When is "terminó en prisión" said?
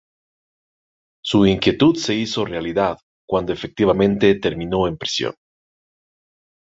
4.39-5.35